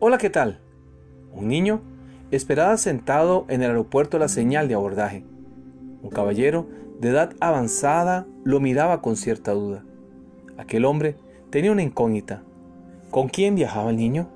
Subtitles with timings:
[0.00, 0.60] Hola, ¿qué tal?
[1.32, 1.80] Un niño
[2.30, 5.24] esperaba sentado en el aeropuerto la señal de abordaje.
[6.02, 6.68] Un caballero
[7.00, 9.84] de edad avanzada lo miraba con cierta duda.
[10.56, 11.16] Aquel hombre
[11.50, 12.44] tenía una incógnita.
[13.10, 14.28] ¿Con quién viajaba el niño?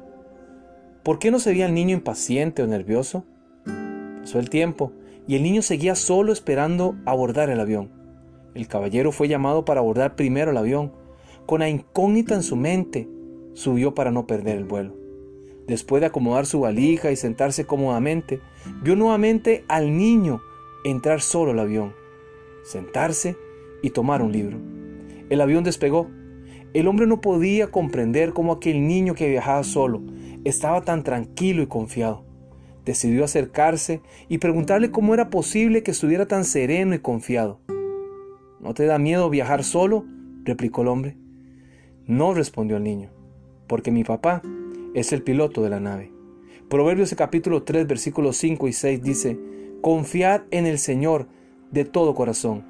[1.05, 3.25] ¿Por qué no se veía el niño impaciente o nervioso?
[4.23, 4.91] Pasó el tiempo
[5.29, 7.89] y el niño seguía solo esperando abordar el avión.
[8.57, 10.91] El caballero fue llamado para abordar primero el avión.
[11.47, 13.09] Con la incógnita en su mente,
[13.55, 15.02] subió para no perder el vuelo.
[15.67, 18.41] Después de acomodar su valija y sentarse cómodamente,
[18.83, 20.43] vio nuevamente al niño
[20.85, 21.95] entrar solo al avión,
[22.65, 23.37] sentarse
[23.83, 24.59] y tomar un libro.
[25.31, 26.11] El avión despegó.
[26.75, 30.03] El hombre no podía comprender cómo aquel niño que viajaba solo
[30.45, 32.25] estaba tan tranquilo y confiado.
[32.85, 37.61] Decidió acercarse y preguntarle cómo era posible que estuviera tan sereno y confiado.
[38.61, 40.05] ¿No te da miedo viajar solo?
[40.45, 41.17] replicó el hombre.
[42.07, 43.11] No, respondió el niño,
[43.69, 44.43] porque mi papá
[44.95, 46.13] es el piloto de la nave.
[46.69, 49.39] Proverbios capítulo 3 versículos 5 y 6 dice,
[49.81, 51.27] Confiad en el Señor
[51.71, 52.65] de todo corazón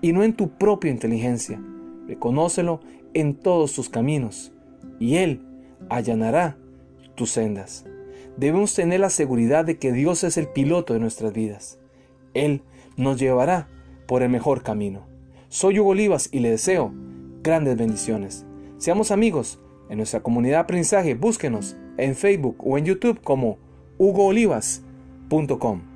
[0.00, 1.60] y no en tu propia inteligencia.
[2.06, 2.80] Reconócelo
[3.14, 4.52] en todos tus caminos
[4.98, 5.42] y Él
[5.88, 6.56] allanará
[7.14, 7.84] tus sendas.
[8.36, 11.78] Debemos tener la seguridad de que Dios es el piloto de nuestras vidas.
[12.34, 12.62] Él
[12.96, 13.68] nos llevará
[14.06, 15.06] por el mejor camino.
[15.48, 16.92] Soy Hugo Olivas y le deseo
[17.42, 18.46] grandes bendiciones.
[18.78, 19.58] Seamos amigos
[19.90, 21.14] en nuestra comunidad aprendizaje.
[21.14, 23.58] Búsquenos en Facebook o en YouTube como
[23.98, 25.89] hugoolivas.com.